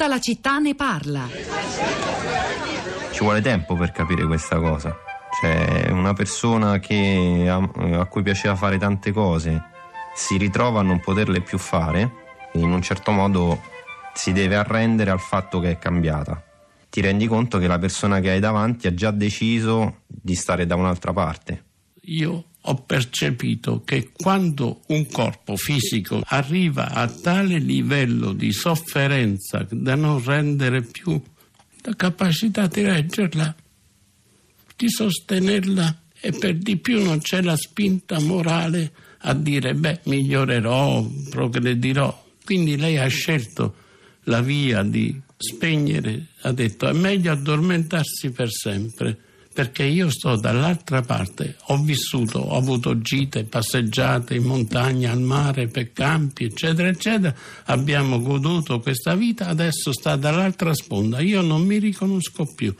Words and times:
Tutta 0.00 0.14
la 0.14 0.20
città 0.20 0.58
ne 0.58 0.74
parla. 0.74 1.28
Ci 3.10 3.18
vuole 3.22 3.42
tempo 3.42 3.76
per 3.76 3.92
capire 3.92 4.24
questa 4.24 4.58
cosa. 4.58 4.96
Cioè, 5.38 5.90
una 5.90 6.14
persona 6.14 6.78
che, 6.78 7.46
a, 7.46 8.00
a 8.00 8.06
cui 8.06 8.22
piaceva 8.22 8.56
fare 8.56 8.78
tante 8.78 9.12
cose 9.12 9.62
si 10.14 10.38
ritrova 10.38 10.80
a 10.80 10.82
non 10.82 11.00
poterle 11.00 11.42
più 11.42 11.58
fare 11.58 12.12
e 12.50 12.60
in 12.60 12.72
un 12.72 12.80
certo 12.80 13.10
modo 13.10 13.60
si 14.14 14.32
deve 14.32 14.56
arrendere 14.56 15.10
al 15.10 15.20
fatto 15.20 15.60
che 15.60 15.72
è 15.72 15.78
cambiata. 15.78 16.42
Ti 16.88 17.02
rendi 17.02 17.26
conto 17.26 17.58
che 17.58 17.66
la 17.66 17.78
persona 17.78 18.20
che 18.20 18.30
hai 18.30 18.40
davanti 18.40 18.86
ha 18.86 18.94
già 18.94 19.10
deciso 19.10 20.04
di 20.06 20.34
stare 20.34 20.64
da 20.64 20.76
un'altra 20.76 21.12
parte. 21.12 21.64
Io 22.04 22.44
ho 22.62 22.74
percepito 22.74 23.82
che 23.84 24.10
quando 24.12 24.82
un 24.88 25.06
corpo 25.06 25.56
fisico 25.56 26.22
arriva 26.26 26.90
a 26.90 27.08
tale 27.08 27.58
livello 27.58 28.32
di 28.32 28.52
sofferenza 28.52 29.66
da 29.70 29.94
non 29.94 30.22
rendere 30.22 30.82
più 30.82 31.20
la 31.82 31.96
capacità 31.96 32.66
di 32.66 32.82
reggerla, 32.82 33.54
di 34.76 34.90
sostenerla 34.90 36.02
e 36.20 36.32
per 36.32 36.56
di 36.58 36.76
più 36.76 37.02
non 37.02 37.20
c'è 37.20 37.40
la 37.40 37.56
spinta 37.56 38.20
morale 38.20 38.92
a 39.22 39.34
dire 39.34 39.74
beh 39.74 40.00
migliorerò, 40.04 41.06
progredirò. 41.30 42.28
Quindi 42.44 42.76
lei 42.76 42.98
ha 42.98 43.06
scelto 43.06 43.74
la 44.24 44.42
via 44.42 44.82
di 44.82 45.18
spegnere, 45.36 46.26
ha 46.42 46.52
detto 46.52 46.88
è 46.88 46.92
meglio 46.92 47.32
addormentarsi 47.32 48.30
per 48.30 48.50
sempre 48.50 49.18
perché 49.60 49.82
io 49.82 50.08
sto 50.08 50.36
dall'altra 50.36 51.02
parte, 51.02 51.56
ho 51.66 51.76
vissuto, 51.82 52.38
ho 52.38 52.56
avuto 52.56 52.98
gite, 53.02 53.44
passeggiate 53.44 54.34
in 54.34 54.44
montagna, 54.44 55.12
al 55.12 55.20
mare, 55.20 55.66
per 55.66 55.92
campi, 55.92 56.44
eccetera, 56.44 56.88
eccetera, 56.88 57.34
abbiamo 57.64 58.22
goduto 58.22 58.80
questa 58.80 59.14
vita, 59.14 59.48
adesso 59.48 59.92
sta 59.92 60.16
dall'altra 60.16 60.72
sponda, 60.72 61.20
io 61.20 61.42
non 61.42 61.60
mi 61.66 61.76
riconosco 61.76 62.50
più. 62.56 62.74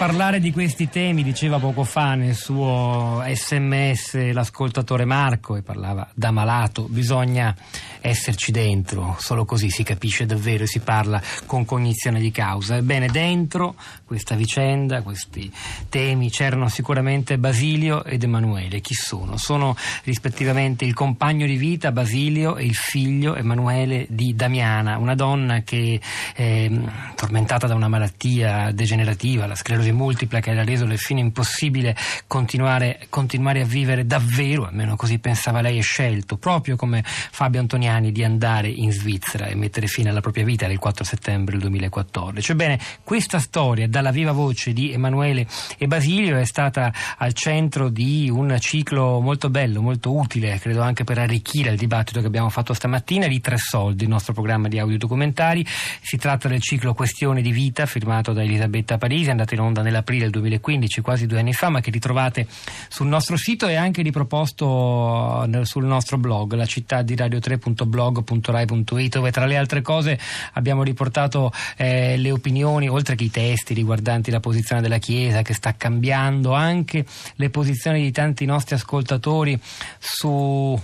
Parlare 0.00 0.40
di 0.40 0.50
questi 0.50 0.88
temi, 0.88 1.22
diceva 1.22 1.58
poco 1.58 1.84
fa 1.84 2.14
nel 2.14 2.34
suo 2.34 3.22
sms 3.22 4.32
l'ascoltatore 4.32 5.04
Marco 5.04 5.56
e 5.56 5.62
parlava 5.62 6.08
da 6.14 6.30
malato, 6.30 6.86
bisogna 6.88 7.54
esserci 8.00 8.50
dentro, 8.50 9.16
solo 9.18 9.44
così 9.44 9.68
si 9.68 9.82
capisce 9.82 10.24
davvero 10.24 10.64
e 10.64 10.66
si 10.66 10.78
parla 10.78 11.20
con 11.44 11.66
cognizione 11.66 12.18
di 12.18 12.30
causa. 12.30 12.76
Ebbene, 12.76 13.08
dentro 13.08 13.74
questa 14.06 14.36
vicenda, 14.36 15.02
questi 15.02 15.52
temi, 15.90 16.30
c'erano 16.30 16.68
sicuramente 16.68 17.36
Basilio 17.36 18.02
ed 18.02 18.22
Emanuele. 18.22 18.80
Chi 18.80 18.94
sono? 18.94 19.36
Sono 19.36 19.76
rispettivamente 20.04 20.86
il 20.86 20.94
compagno 20.94 21.44
di 21.44 21.56
vita 21.56 21.92
Basilio 21.92 22.56
e 22.56 22.64
il 22.64 22.74
figlio 22.74 23.34
Emanuele 23.34 24.06
di 24.08 24.34
Damiana, 24.34 24.96
una 24.96 25.14
donna 25.14 25.60
che, 25.60 26.00
eh, 26.34 26.80
tormentata 27.14 27.66
da 27.66 27.74
una 27.74 27.88
malattia 27.88 28.72
degenerativa, 28.72 29.46
la 29.46 29.54
sclerosi 29.54 29.89
multipla, 29.92 30.40
che 30.40 30.52
le 30.52 30.60
ha 30.60 30.64
reso 30.64 30.86
fine 30.96 31.20
impossibile 31.20 31.96
continuare, 32.26 33.06
continuare 33.08 33.62
a 33.62 33.64
vivere 33.64 34.06
davvero, 34.06 34.66
almeno 34.66 34.96
così 34.96 35.18
pensava 35.18 35.60
lei 35.60 35.78
e 35.78 35.82
scelto, 35.82 36.36
proprio 36.36 36.76
come 36.76 37.02
Fabio 37.04 37.60
Antoniani 37.60 38.12
di 38.12 38.22
andare 38.22 38.68
in 38.68 38.92
Svizzera 38.92 39.46
e 39.46 39.54
mettere 39.54 39.86
fine 39.86 40.10
alla 40.10 40.20
propria 40.20 40.44
vita, 40.44 40.66
il 40.66 40.78
4 40.78 41.04
settembre 41.04 41.52
del 41.52 41.62
2014. 41.62 42.52
Ebbene, 42.52 42.78
questa 43.02 43.38
storia 43.38 43.88
dalla 43.88 44.10
viva 44.10 44.32
voce 44.32 44.72
di 44.72 44.92
Emanuele 44.92 45.46
e 45.78 45.86
Basilio 45.86 46.36
è 46.38 46.44
stata 46.44 46.92
al 47.18 47.32
centro 47.32 47.88
di 47.88 48.28
un 48.30 48.56
ciclo 48.60 49.20
molto 49.20 49.50
bello, 49.50 49.80
molto 49.80 50.14
utile, 50.14 50.58
credo 50.58 50.82
anche 50.82 51.04
per 51.04 51.18
arricchire 51.18 51.70
il 51.70 51.76
dibattito 51.76 52.20
che 52.20 52.26
abbiamo 52.26 52.50
fatto 52.50 52.74
stamattina 52.74 53.26
di 53.26 53.40
Tre 53.40 53.56
Soldi, 53.56 54.04
il 54.04 54.08
nostro 54.08 54.32
programma 54.32 54.68
di 54.68 54.78
audiodocumentari. 54.78 55.66
Si 55.66 56.16
tratta 56.16 56.48
del 56.48 56.60
ciclo 56.60 56.94
Questione 56.94 57.42
di 57.42 57.52
vita 57.52 57.86
firmato 57.86 58.32
da 58.32 58.42
Elisabetta 58.42 58.98
Parisi, 58.98 59.30
andato 59.30 59.54
in 59.54 59.60
onda 59.60 59.79
nell'aprile 59.82 60.22
del 60.22 60.30
2015, 60.30 61.00
quasi 61.00 61.26
due 61.26 61.38
anni 61.38 61.52
fa, 61.52 61.68
ma 61.68 61.80
che 61.80 61.90
ritrovate 61.90 62.46
sul 62.88 63.06
nostro 63.06 63.36
sito 63.36 63.68
e 63.68 63.76
anche 63.76 64.02
riproposto 64.02 65.48
sul 65.62 65.84
nostro 65.84 66.18
blog, 66.18 66.54
la 66.54 66.66
città 66.66 67.02
di 67.02 67.14
radio 67.16 67.38
3.com 67.38 67.88
www.blog.rai.it 67.90 69.14
dove 69.14 69.30
tra 69.30 69.46
le 69.46 69.56
altre 69.56 69.82
cose 69.82 70.18
abbiamo 70.52 70.82
riportato 70.82 71.52
eh, 71.76 72.16
le 72.16 72.30
opinioni, 72.30 72.88
oltre 72.88 73.14
che 73.14 73.24
i 73.24 73.30
testi 73.30 73.74
riguardanti 73.74 74.30
la 74.30 74.40
posizione 74.40 74.80
della 74.80 74.98
Chiesa 74.98 75.42
che 75.42 75.54
sta 75.54 75.74
cambiando, 75.76 76.52
anche 76.52 77.04
le 77.34 77.50
posizioni 77.50 78.02
di 78.02 78.12
tanti 78.12 78.44
nostri 78.44 78.74
ascoltatori 78.74 79.58
su 79.98 80.80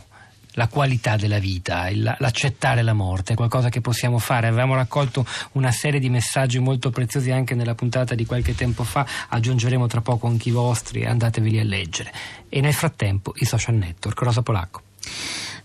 la 0.57 0.69
qualità 0.69 1.17
della 1.17 1.39
vita, 1.39 1.89
l'accettare 1.93 2.83
la 2.83 2.93
morte, 2.93 3.33
è 3.33 3.37
qualcosa 3.37 3.69
che 3.69 3.81
possiamo 3.81 4.19
fare. 4.19 4.47
Avevamo 4.47 4.75
raccolto 4.75 5.25
una 5.53 5.71
serie 5.71 6.01
di 6.01 6.11
messaggi 6.11 6.59
molto 6.59 6.91
preziosi 6.91 7.31
anche 7.31 7.55
nella 7.55 7.75
puntata 7.75 8.15
di 8.15 8.27
qualche 8.27 8.55
tempo 8.55 8.85
fa, 8.85 9.07
aggiungeremo 9.29 9.87
tra 9.87 10.01
poco 10.01 10.27
anche 10.27 10.49
i 10.49 10.53
vostri, 10.53 11.05
andateveli 11.05 11.59
a 11.59 11.65
leggere. 11.65 12.13
E 12.49 12.61
nel 12.61 12.75
frattempo 12.75 13.33
i 13.37 13.45
social 13.45 13.75
network. 13.75 14.21
Rosa 14.21 14.43
Polacco. 14.43 14.86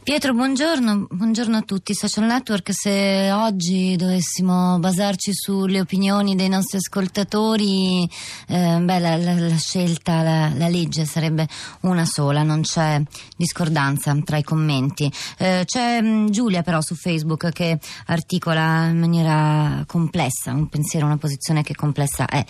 Pietro, 0.04 0.34
buongiorno, 0.34 1.06
buongiorno 1.12 1.58
a 1.58 1.62
tutti. 1.62 1.94
Social 1.94 2.26
Network, 2.26 2.74
se 2.74 3.32
oggi 3.32 3.96
dovessimo 3.96 4.80
basarci 4.80 5.32
sulle 5.32 5.80
opinioni 5.80 6.34
dei 6.34 6.50
nostri 6.50 6.78
ascoltatori, 6.78 8.10
eh, 8.48 8.80
beh, 8.82 9.00
la, 9.00 9.16
la, 9.16 9.34
la, 9.36 9.58
scelta, 9.58 10.24
la, 10.24 10.52
la, 10.56 10.68
legge 10.70 11.06
sarebbe 11.06 11.48
una 11.82 12.06
sola, 12.06 12.42
non 12.42 12.62
c'è 12.62 13.00
discordanza 13.38 14.18
tra 14.24 14.38
i 14.38 14.44
commenti. 14.44 15.10
Eh, 15.38 15.66
c'è 15.66 16.02
mm, 16.02 16.30
Giulia 16.30 16.64
però 16.64 16.82
su 16.82 16.96
Facebook 16.96 17.52
che 17.52 17.78
articola 18.08 18.88
in 18.88 18.98
maniera 18.98 19.84
complessa, 19.86 20.52
un 20.52 20.68
pensiero, 20.68 21.06
una 21.06 21.18
posizione 21.18 21.62
che 21.62 21.76
complessa 21.76 22.26
è. 22.26 22.44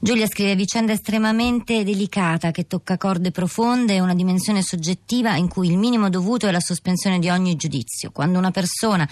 Giulia 0.00 0.26
scrive 0.26 0.56
vicenda 0.56 0.92
estremamente 0.92 1.84
delicata 1.84 2.50
che 2.50 2.66
tocca 2.66 2.96
corde 2.96 3.30
profonde 3.30 3.96
e 3.96 4.00
una 4.00 4.14
dimensione 4.14 4.62
soggettiva 4.62 5.36
in 5.36 5.48
cui 5.48 5.68
il 5.68 5.76
minimo 5.76 6.08
dovuto 6.08 6.46
è 6.46 6.50
la 6.50 6.60
sospensione 6.60 6.92
sospensione 6.94 7.18
di 7.18 7.28
ogni 7.28 7.56
giudizio. 7.56 8.10
Quando 8.10 8.38
una 8.38 8.50
persona 8.50 9.08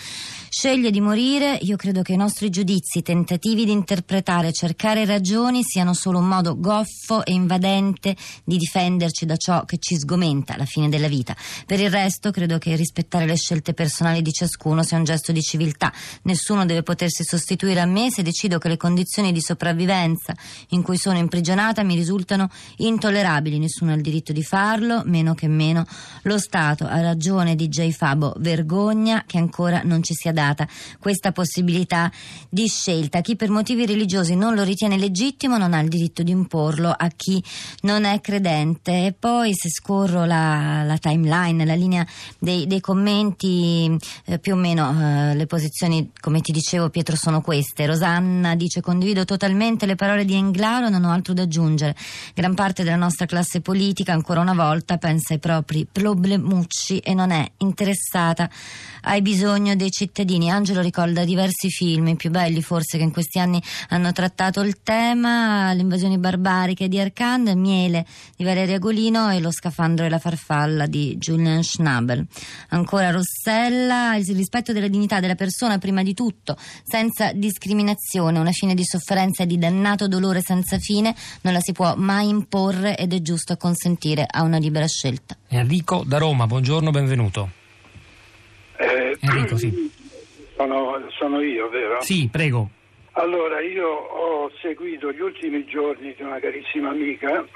sceglie 0.48 0.90
di 0.90 1.00
morire, 1.00 1.58
io 1.62 1.76
credo 1.76 2.02
che 2.02 2.12
i 2.12 2.16
nostri 2.16 2.48
giudizi, 2.48 3.02
tentativi 3.02 3.64
di 3.64 3.72
interpretare, 3.72 4.52
cercare 4.52 5.04
ragioni 5.04 5.62
siano 5.62 5.94
solo 5.94 6.18
un 6.18 6.28
modo 6.28 6.58
goffo 6.58 7.24
e 7.24 7.32
invadente 7.32 8.16
di 8.44 8.56
difenderci 8.56 9.26
da 9.26 9.36
ciò 9.36 9.64
che 9.64 9.78
ci 9.78 9.96
sgomenta 9.98 10.54
alla 10.54 10.64
fine 10.64 10.88
della 10.88 11.08
vita. 11.08 11.36
Per 11.66 11.80
il 11.80 11.90
resto, 11.90 12.30
credo 12.30 12.58
che 12.58 12.76
rispettare 12.76 13.26
le 13.26 13.36
scelte 13.36 13.74
personali 13.74 14.22
di 14.22 14.32
ciascuno 14.32 14.82
sia 14.82 14.96
un 14.96 15.04
gesto 15.04 15.32
di 15.32 15.42
civiltà. 15.42 15.92
Nessuno 16.22 16.64
deve 16.64 16.82
potersi 16.82 17.24
sostituire 17.24 17.80
a 17.80 17.86
me 17.86 18.10
se 18.10 18.22
decido 18.22 18.58
che 18.58 18.68
le 18.68 18.76
condizioni 18.76 19.32
di 19.32 19.40
sopravvivenza 19.40 20.34
in 20.68 20.82
cui 20.82 20.96
sono 20.96 21.18
imprigionata 21.18 21.82
mi 21.82 21.94
risultano 21.94 22.48
intollerabili. 22.76 23.58
Nessuno 23.58 23.92
ha 23.92 23.94
il 23.94 24.02
diritto 24.02 24.32
di 24.32 24.42
farlo, 24.42 25.02
meno 25.04 25.34
che 25.34 25.48
meno 25.48 25.84
lo 26.22 26.38
Stato 26.38 26.86
ha 26.86 27.00
ragione 27.00 27.56
di 27.56 27.68
DJ 27.72 27.90
Fabo, 27.90 28.34
vergogna 28.36 29.24
che 29.26 29.38
ancora 29.38 29.80
non 29.82 30.02
ci 30.02 30.12
sia 30.12 30.32
data 30.32 30.68
questa 30.98 31.32
possibilità 31.32 32.12
di 32.50 32.68
scelta. 32.68 33.22
Chi 33.22 33.34
per 33.34 33.48
motivi 33.48 33.86
religiosi 33.86 34.36
non 34.36 34.54
lo 34.54 34.62
ritiene 34.62 34.98
legittimo 34.98 35.56
non 35.56 35.72
ha 35.72 35.80
il 35.80 35.88
diritto 35.88 36.22
di 36.22 36.30
imporlo 36.30 36.90
a 36.90 37.08
chi 37.08 37.42
non 37.82 38.04
è 38.04 38.20
credente. 38.20 39.06
E 39.06 39.14
poi 39.18 39.54
se 39.54 39.70
scorro 39.70 40.26
la, 40.26 40.82
la 40.82 40.98
timeline, 40.98 41.64
la 41.64 41.74
linea 41.74 42.06
dei, 42.38 42.66
dei 42.66 42.80
commenti, 42.80 43.96
eh, 44.26 44.38
più 44.38 44.52
o 44.52 44.56
meno 44.56 45.30
eh, 45.30 45.34
le 45.34 45.46
posizioni, 45.46 46.10
come 46.20 46.42
ti 46.42 46.52
dicevo 46.52 46.90
Pietro, 46.90 47.16
sono 47.16 47.40
queste. 47.40 47.86
Rosanna 47.86 48.54
dice 48.54 48.82
condivido 48.82 49.24
totalmente 49.24 49.86
le 49.86 49.94
parole 49.94 50.26
di 50.26 50.34
Englaro, 50.34 50.90
non 50.90 51.04
ho 51.04 51.10
altro 51.10 51.32
da 51.32 51.42
aggiungere. 51.42 51.96
Gran 52.34 52.54
parte 52.54 52.84
della 52.84 52.96
nostra 52.96 53.24
classe 53.24 53.62
politica 53.62 54.12
ancora 54.12 54.40
una 54.40 54.52
volta 54.52 54.98
pensa 54.98 55.32
ai 55.32 55.38
propri 55.38 55.86
problemucci 55.90 56.98
e 56.98 57.14
non 57.14 57.30
è 57.30 57.50
interessata 57.62 58.50
ai 59.02 59.22
bisogni 59.22 59.74
dei 59.76 59.90
cittadini. 59.90 60.50
Angelo 60.50 60.80
ricorda 60.80 61.24
diversi 61.24 61.70
film, 61.70 62.08
i 62.08 62.16
più 62.16 62.30
belli 62.30 62.62
forse 62.62 62.98
che 62.98 63.04
in 63.04 63.12
questi 63.12 63.38
anni 63.38 63.62
hanno 63.88 64.12
trattato 64.12 64.60
il 64.60 64.82
tema, 64.82 65.72
Le 65.72 65.80
invasioni 65.80 66.18
barbariche 66.18 66.88
di 66.88 66.98
Arcand, 66.98 67.48
Miele 67.48 68.06
di 68.36 68.44
Valeria 68.44 68.78
Golino 68.78 69.30
e 69.30 69.40
Lo 69.40 69.50
scafandro 69.50 70.04
e 70.04 70.08
la 70.08 70.18
farfalla 70.18 70.86
di 70.86 71.16
Julian 71.16 71.62
Schnabel. 71.62 72.26
Ancora 72.68 73.10
Rossella, 73.10 74.16
il 74.16 74.26
rispetto 74.34 74.72
della 74.72 74.88
dignità 74.88 75.20
della 75.20 75.34
persona 75.34 75.78
prima 75.78 76.02
di 76.02 76.14
tutto, 76.14 76.56
senza 76.84 77.32
discriminazione, 77.32 78.38
una 78.38 78.52
fine 78.52 78.74
di 78.74 78.84
sofferenza 78.84 79.42
e 79.42 79.46
di 79.46 79.58
dannato 79.58 80.08
dolore 80.08 80.40
senza 80.42 80.78
fine 80.78 81.14
non 81.42 81.52
la 81.52 81.60
si 81.60 81.72
può 81.72 81.94
mai 81.96 82.28
imporre 82.28 82.96
ed 82.96 83.12
è 83.12 83.20
giusto 83.20 83.56
consentire 83.56 84.26
a 84.28 84.42
una 84.42 84.58
libera 84.58 84.86
scelta. 84.86 85.36
Enrico 85.48 86.04
da 86.06 86.18
Roma, 86.18 86.46
buongiorno, 86.46 86.90
benvenuto. 86.90 87.60
Eh, 89.22 89.26
Enrico, 89.28 89.56
sì. 89.56 89.90
Sono, 90.56 91.00
sono 91.10 91.40
io, 91.40 91.68
vero? 91.68 92.00
Sì, 92.02 92.28
prego. 92.30 92.68
Allora, 93.12 93.60
io 93.60 93.86
ho 93.88 94.50
seguito 94.60 95.12
gli 95.12 95.20
ultimi 95.20 95.64
giorni 95.64 96.12
di 96.16 96.22
una 96.22 96.40
carissima 96.40 96.90
amica 96.90 97.44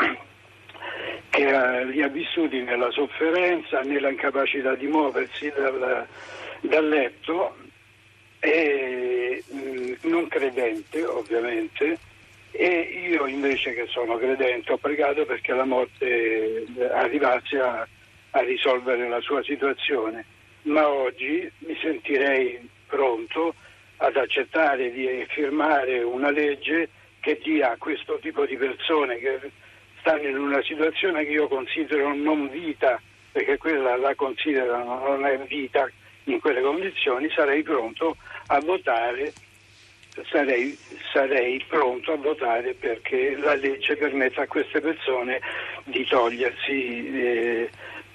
che 1.30 1.52
ha, 1.52 1.82
li 1.82 2.02
ha 2.02 2.08
vissuti 2.08 2.62
nella 2.62 2.90
sofferenza, 2.90 3.80
nella 3.80 4.10
incapacità 4.10 4.76
di 4.76 4.86
muoversi 4.86 5.52
dal, 5.56 6.06
dal 6.60 6.88
letto, 6.88 7.56
e, 8.38 9.42
mh, 9.48 9.58
mm, 9.58 9.92
non 10.02 10.28
credente 10.28 11.04
ovviamente, 11.04 11.98
e 12.52 13.10
io 13.10 13.26
invece 13.26 13.74
che 13.74 13.86
sono 13.88 14.16
credente 14.18 14.72
ho 14.72 14.78
pregato 14.78 15.24
perché 15.24 15.52
la 15.52 15.64
morte 15.64 16.64
arrivasse 16.92 17.58
a, 17.58 17.86
a 18.30 18.40
risolvere 18.40 19.08
la 19.08 19.20
sua 19.20 19.42
situazione, 19.42 20.24
ma 20.66 20.88
oggi 20.88 21.50
mi 21.58 21.76
sentirei 21.80 22.68
pronto 22.86 23.54
ad 23.98 24.16
accettare 24.16 24.90
di 24.90 25.24
firmare 25.28 26.02
una 26.02 26.30
legge 26.30 26.88
che 27.20 27.40
dia 27.42 27.72
a 27.72 27.76
questo 27.76 28.18
tipo 28.20 28.44
di 28.46 28.56
persone 28.56 29.18
che 29.18 29.50
stanno 30.00 30.28
in 30.28 30.38
una 30.38 30.62
situazione 30.62 31.24
che 31.24 31.32
io 31.32 31.48
considero 31.48 32.14
non 32.14 32.48
vita, 32.48 33.00
perché 33.32 33.56
quella 33.58 33.96
la 33.96 34.14
considerano 34.14 35.08
non 35.08 35.24
è 35.24 35.38
vita 35.38 35.88
in 36.24 36.40
quelle 36.40 36.60
condizioni, 36.60 37.28
sarei 37.30 37.62
pronto 37.62 38.16
a 38.46 38.60
votare, 38.60 39.32
sarei, 40.30 40.76
sarei 41.12 41.64
pronto 41.66 42.12
a 42.12 42.16
votare 42.16 42.74
perché 42.74 43.36
la 43.36 43.54
legge 43.54 43.96
permette 43.96 44.40
a 44.40 44.46
queste 44.46 44.80
persone 44.80 45.40
di 45.84 46.04
togliersi 46.06 47.10
eh, 47.12 47.70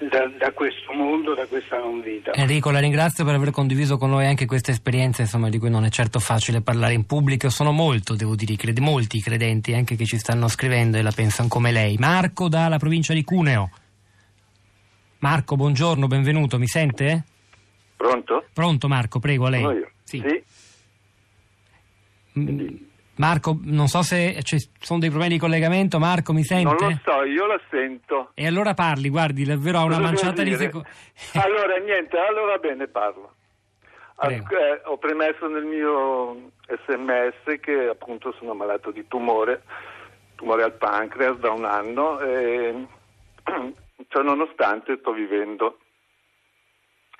da, 0.09 0.27
da, 0.37 0.51
questo 0.51 0.91
mondo, 0.93 1.33
da 1.33 1.45
questa 1.45 1.77
non 1.77 2.01
vita. 2.01 2.31
Enrico, 2.33 2.71
la 2.71 2.79
ringrazio 2.79 3.23
per 3.25 3.35
aver 3.35 3.51
condiviso 3.51 3.97
con 3.97 4.09
noi 4.09 4.25
anche 4.25 4.45
questa 4.45 4.71
esperienza, 4.71 5.21
insomma, 5.21 5.49
di 5.49 5.59
cui 5.59 5.69
non 5.69 5.85
è 5.85 5.89
certo 5.89 6.19
facile 6.19 6.61
parlare 6.61 6.93
in 6.93 7.05
pubblico. 7.05 7.49
Sono 7.49 7.71
molto, 7.71 8.15
devo 8.15 8.35
dire, 8.35 8.55
cred- 8.55 8.79
molti 8.79 9.17
i 9.17 9.21
credenti 9.21 9.73
anche 9.73 9.95
che 9.95 10.05
ci 10.05 10.17
stanno 10.17 10.47
scrivendo 10.47 10.97
e 10.97 11.01
la 11.01 11.11
pensano 11.11 11.47
come 11.47 11.71
lei. 11.71 11.97
Marco 11.97 12.47
dalla 12.47 12.77
provincia 12.77 13.13
di 13.13 13.23
Cuneo. 13.23 13.69
Marco, 15.19 15.55
buongiorno, 15.55 16.07
benvenuto, 16.07 16.57
mi 16.57 16.67
sente? 16.67 17.23
Pronto? 17.95 18.45
Pronto 18.53 18.87
Marco, 18.87 19.19
prego, 19.19 19.45
a 19.45 19.49
lei. 19.49 19.61
Sono 19.61 19.73
io. 19.73 19.91
Sì. 20.03 20.23
sì. 20.25 20.43
Mm, 22.39 22.75
Marco, 23.21 23.55
non 23.65 23.85
so 23.85 24.01
se 24.01 24.41
ci 24.41 24.57
sono 24.79 24.97
dei 24.97 25.09
problemi 25.09 25.35
di 25.35 25.39
collegamento. 25.39 25.99
Marco, 25.99 26.33
mi 26.33 26.43
sente? 26.43 26.73
Non 26.83 26.89
lo 26.89 26.99
so, 27.03 27.23
io 27.23 27.45
la 27.45 27.61
sento. 27.69 28.31
E 28.33 28.47
allora 28.47 28.73
parli, 28.73 29.09
guardi, 29.09 29.43
davvero 29.43 29.77
ha 29.77 29.83
una 29.83 29.97
Cosa 29.97 30.07
manciata 30.07 30.41
di 30.41 30.55
secondi. 30.55 30.87
allora, 31.37 31.77
niente, 31.77 32.17
allora 32.17 32.57
bene, 32.57 32.87
parlo. 32.87 33.35
Prego. 34.15 34.47
Eh, 34.49 34.81
ho 34.85 34.97
premesso 34.97 35.47
nel 35.47 35.65
mio 35.65 36.51
sms 36.65 37.59
che 37.59 37.89
appunto 37.89 38.33
sono 38.39 38.55
malato 38.55 38.89
di 38.89 39.07
tumore, 39.07 39.61
tumore 40.33 40.63
al 40.63 40.73
pancreas 40.73 41.37
da 41.37 41.51
un 41.51 41.65
anno 41.65 42.19
e 42.21 42.87
cioè, 44.09 44.23
nonostante 44.23 44.97
sto 44.97 45.11
vivendo 45.11 45.77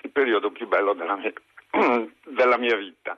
il 0.02 0.10
periodo 0.10 0.50
più 0.50 0.66
bello 0.66 0.94
della 0.94 1.16
mia, 1.16 1.32
della 2.26 2.58
mia 2.58 2.76
vita. 2.76 3.16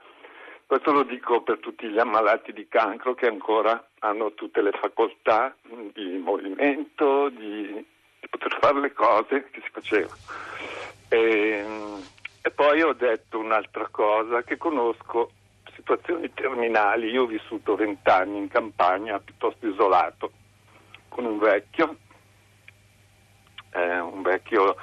Questo 0.66 0.93
lo 0.93 1.02
dico 1.02 1.43
per 1.43 1.58
tutti 1.58 1.88
gli 1.88 1.99
ammalati 1.99 2.52
di 2.52 2.66
cancro 2.69 3.14
che 3.14 3.26
ancora 3.26 3.87
hanno 4.00 4.32
tutte 4.32 4.62
le 4.62 4.72
facoltà 4.72 5.55
di 5.93 6.16
movimento, 6.16 7.28
di, 7.28 7.66
di 8.20 8.28
poter 8.28 8.58
fare 8.61 8.81
le 8.81 8.93
cose 8.93 9.50
che 9.50 9.61
si 9.61 9.70
facevano. 9.70 10.16
E, 11.08 11.64
e 12.40 12.50
poi 12.50 12.82
ho 12.82 12.94
detto 12.94 13.38
un'altra 13.38 13.88
cosa, 13.90 14.43
che 14.43 14.56
conosco 14.56 15.31
situazioni 15.75 16.32
terminali. 16.32 17.11
Io 17.11 17.25
ho 17.25 17.26
vissuto 17.26 17.76
vent'anni 17.76 18.38
in 18.38 18.49
campagna, 18.49 19.20
piuttosto 19.20 19.66
isolato, 19.69 20.32
con 21.08 21.26
un 21.26 21.38
vecchio, 21.38 21.96
eh, 23.70 23.99
un 24.00 24.22
vecchio 24.22 24.76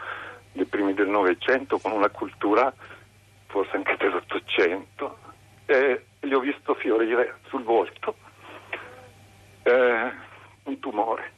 dei 0.52 0.66
primi 0.66 0.94
del 0.94 1.08
Novecento, 1.08 1.80
con 1.80 1.92
una 1.92 2.10
cultura 2.10 2.72
forse 3.48 3.76
anche 3.76 3.98
dell'Ottocento, 3.98 5.11
e 5.72 6.06
gli 6.20 6.34
ho 6.34 6.42
visto 6.42 6.74
fiorire 6.76 7.40
sul 7.48 7.64
volto 7.64 8.16
eh, 9.64 10.12
un 10.64 10.80
tumore. 10.80 11.32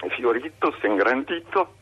È 0.00 0.08
fiorito, 0.08 0.74
si 0.80 0.86
è 0.86 0.88
ingrandito, 0.88 1.76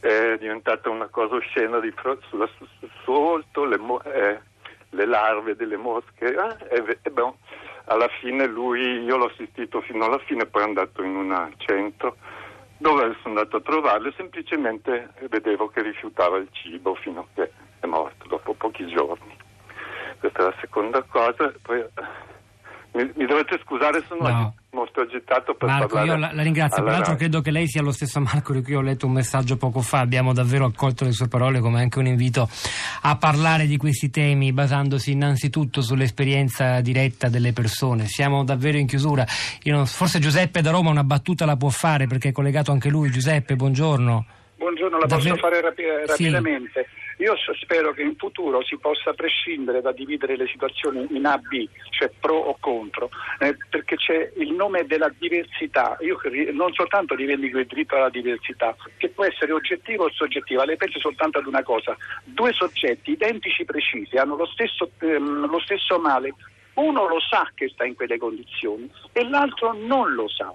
è 0.00 0.38
diventata 0.38 0.88
una 0.88 1.08
cosa 1.08 1.34
oscena 1.34 1.78
di, 1.78 1.92
sulla, 2.28 2.48
sul 2.56 2.90
suo 3.02 3.20
volto, 3.20 3.64
le, 3.66 3.78
eh, 4.04 4.40
le, 4.88 5.04
larve 5.04 5.54
delle 5.56 5.76
mosche, 5.76 6.24
eh, 6.24 6.76
e, 6.76 6.98
e 7.02 7.10
beh, 7.10 7.32
alla 7.84 8.08
fine 8.20 8.46
lui, 8.46 9.02
io 9.02 9.18
l'ho 9.18 9.26
assistito 9.26 9.82
fino 9.82 10.06
alla 10.06 10.18
fine, 10.20 10.46
poi 10.46 10.62
è 10.62 10.66
andato 10.66 11.02
in 11.02 11.16
un 11.16 11.52
centro 11.58 12.16
dove 12.78 13.14
sono 13.22 13.38
andato 13.38 13.56
a 13.56 13.60
trovarlo 13.60 14.08
e 14.08 14.14
semplicemente 14.16 15.10
vedevo 15.28 15.68
che 15.68 15.82
rifiutava 15.82 16.38
il 16.38 16.48
cibo 16.50 16.94
fino 16.94 17.20
a 17.20 17.26
che 17.34 17.50
è 17.80 17.86
morto 17.86 18.26
dopo 18.26 18.54
pochi 18.54 18.86
giorni. 18.86 19.33
Questa 20.18 20.38
è 20.38 20.42
la 20.42 20.54
seconda 20.60 21.02
cosa. 21.02 21.52
Poi, 21.62 21.84
mi, 22.94 23.10
mi, 23.16 23.26
dovete 23.26 23.58
scusare, 23.62 24.04
sono 24.06 24.28
no. 24.28 24.54
molto 24.70 25.00
agitato 25.00 25.54
per 25.54 25.68
Marco, 25.68 25.86
parlare. 25.88 26.08
io 26.08 26.16
la, 26.16 26.32
la 26.32 26.42
ringrazio. 26.42 26.82
Peraltro 26.82 27.12
radio. 27.12 27.18
credo 27.18 27.40
che 27.40 27.50
lei 27.50 27.66
sia 27.66 27.82
lo 27.82 27.90
stesso 27.90 28.20
Marco 28.20 28.52
di 28.52 28.62
cui 28.62 28.74
ho 28.74 28.80
letto 28.80 29.06
un 29.06 29.12
messaggio 29.12 29.56
poco 29.56 29.80
fa. 29.80 29.98
Abbiamo 29.98 30.32
davvero 30.32 30.64
accolto 30.66 31.04
le 31.04 31.12
sue 31.12 31.26
parole 31.26 31.58
come 31.58 31.80
anche 31.80 31.98
un 31.98 32.06
invito 32.06 32.48
a 33.02 33.16
parlare 33.16 33.66
di 33.66 33.76
questi 33.76 34.10
temi 34.10 34.52
basandosi 34.52 35.10
innanzitutto 35.10 35.82
sull'esperienza 35.82 36.80
diretta 36.80 37.28
delle 37.28 37.52
persone. 37.52 38.06
Siamo 38.06 38.44
davvero 38.44 38.78
in 38.78 38.86
chiusura. 38.86 39.24
Non, 39.64 39.86
forse 39.86 40.20
Giuseppe 40.20 40.62
da 40.62 40.70
Roma 40.70 40.90
una 40.90 41.04
battuta 41.04 41.44
la 41.44 41.56
può 41.56 41.70
fare 41.70 42.06
perché 42.06 42.28
è 42.28 42.32
collegato 42.32 42.70
anche 42.70 42.90
lui. 42.90 43.10
Giuseppe, 43.10 43.56
buongiorno. 43.56 44.26
Buongiorno, 44.56 44.98
la 44.98 45.06
davvero... 45.06 45.34
posso 45.34 45.48
fare 45.48 45.60
rapi- 45.60 45.82
rapidamente. 46.06 46.86
Sì. 46.88 47.03
Io 47.24 47.36
spero 47.58 47.94
che 47.94 48.02
in 48.02 48.16
futuro 48.16 48.62
si 48.62 48.76
possa 48.76 49.14
prescindere 49.14 49.80
da 49.80 49.92
dividere 49.92 50.36
le 50.36 50.46
situazioni 50.46 51.06
in 51.08 51.24
A, 51.24 51.38
B, 51.38 51.66
cioè 51.88 52.10
pro 52.20 52.36
o 52.36 52.58
contro, 52.60 53.08
eh, 53.38 53.56
perché 53.70 53.96
c'è 53.96 54.30
il 54.36 54.52
nome 54.52 54.84
della 54.84 55.10
diversità. 55.18 55.96
Io 56.00 56.20
non 56.52 56.74
soltanto 56.74 57.14
rivendico 57.14 57.58
il 57.58 57.66
diritto 57.66 57.96
alla 57.96 58.10
diversità, 58.10 58.76
che 58.98 59.08
può 59.08 59.24
essere 59.24 59.52
oggettiva 59.52 60.04
o 60.04 60.12
soggettiva, 60.12 60.66
lei 60.66 60.76
pensa 60.76 60.98
soltanto 60.98 61.38
ad 61.38 61.46
una 61.46 61.62
cosa, 61.62 61.96
due 62.24 62.52
soggetti 62.52 63.12
identici 63.12 63.64
precisi 63.64 64.18
hanno 64.18 64.36
lo 64.36 64.46
stesso, 64.46 64.90
ehm, 64.98 65.48
lo 65.48 65.60
stesso 65.60 65.98
male, 65.98 66.34
uno 66.74 67.08
lo 67.08 67.20
sa 67.20 67.50
che 67.54 67.70
sta 67.70 67.86
in 67.86 67.94
quelle 67.94 68.18
condizioni 68.18 68.90
e 69.12 69.26
l'altro 69.26 69.72
non 69.72 70.12
lo 70.12 70.28
sa 70.28 70.54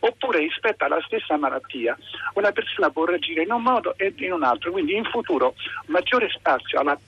oppure 0.00 0.38
rispetto 0.40 0.84
alla 0.84 1.00
stessa 1.06 1.36
malattia. 1.36 1.96
Una 2.34 2.52
persona 2.52 2.90
può 2.90 3.04
reagire 3.04 3.42
in 3.42 3.52
un 3.52 3.62
modo 3.62 3.94
e 3.96 4.12
in 4.16 4.32
un 4.32 4.42
altro, 4.42 4.70
quindi 4.72 4.96
in 4.96 5.04
futuro 5.04 5.54
maggiore 5.86 6.28
spazio 6.30 6.80
alla 6.80 6.98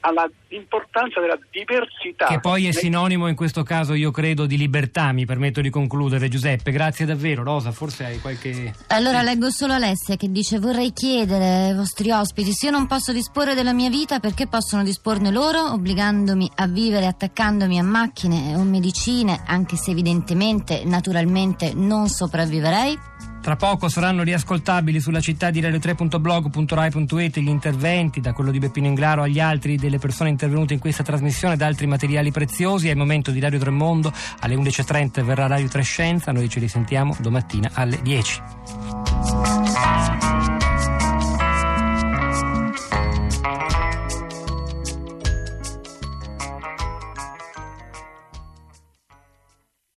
all'importanza 0.00 1.20
della 1.20 1.38
diversità. 1.50 2.26
Che 2.26 2.40
poi 2.40 2.66
è 2.66 2.72
sinonimo 2.72 3.28
in 3.28 3.34
questo 3.34 3.62
caso, 3.62 3.94
io 3.94 4.10
credo, 4.10 4.46
di 4.46 4.56
libertà, 4.56 5.12
mi 5.12 5.26
permetto 5.26 5.60
di 5.60 5.70
concludere. 5.70 6.28
Giuseppe, 6.28 6.70
grazie 6.70 7.06
davvero. 7.06 7.42
Rosa, 7.42 7.72
forse 7.72 8.04
hai 8.04 8.20
qualche... 8.20 8.72
Allora 8.88 9.22
leggo 9.22 9.50
solo 9.50 9.74
Alessia 9.74 10.16
che 10.16 10.30
dice 10.30 10.58
vorrei 10.58 10.92
chiedere 10.92 11.68
ai 11.68 11.74
vostri 11.74 12.10
ospiti 12.10 12.52
se 12.52 12.66
io 12.66 12.72
non 12.72 12.86
posso 12.86 13.12
disporre 13.12 13.54
della 13.54 13.72
mia 13.72 13.88
vita 13.88 14.20
perché 14.20 14.46
possono 14.46 14.82
disporne 14.82 15.30
loro, 15.30 15.72
obbligandomi 15.72 16.50
a 16.56 16.66
vivere 16.66 17.06
attaccandomi 17.06 17.78
a 17.78 17.82
macchine 17.82 18.56
o 18.56 18.62
medicine, 18.62 19.42
anche 19.46 19.76
se 19.76 19.90
evidentemente, 19.90 20.82
naturalmente 20.84 21.72
non 21.74 22.08
sopravviverei? 22.08 23.27
Tra 23.48 23.56
poco 23.56 23.88
saranno 23.88 24.24
riascoltabili 24.24 25.00
sulla 25.00 25.20
città 25.20 25.48
di 25.48 25.62
radio3.blog.rai.it 25.62 27.38
gli 27.38 27.48
interventi, 27.48 28.20
da 28.20 28.34
quello 28.34 28.50
di 28.50 28.58
Beppino 28.58 28.88
Inglaro 28.88 29.22
agli 29.22 29.40
altri 29.40 29.76
delle 29.76 29.96
persone 29.96 30.28
intervenute 30.28 30.74
in 30.74 30.80
questa 30.80 31.02
trasmissione, 31.02 31.56
da 31.56 31.64
altri 31.64 31.86
materiali 31.86 32.30
preziosi. 32.30 32.88
È 32.88 32.90
il 32.90 32.98
momento 32.98 33.30
di 33.30 33.40
Radio 33.40 33.58
Tremondo. 33.58 34.12
Alle 34.40 34.54
11.30 34.54 35.24
verrà 35.24 35.46
Radio 35.46 35.66
3 35.66 35.80
Scienza. 35.80 36.30
Noi 36.30 36.50
ci 36.50 36.58
risentiamo 36.58 37.16
domattina 37.20 37.70
alle 37.72 37.98
10. 38.02 38.97